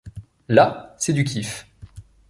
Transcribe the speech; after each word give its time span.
Là, 0.47 0.95
c’est 0.97 1.13
du 1.13 1.23
kif. 1.23 1.67